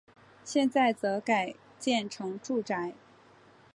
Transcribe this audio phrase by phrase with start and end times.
[0.43, 2.95] 现在则改建成住宅。